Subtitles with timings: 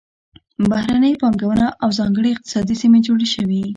[0.69, 3.61] بهرنۍ پانګونه او ځانګړې اقتصادي سیمې جوړې شوې.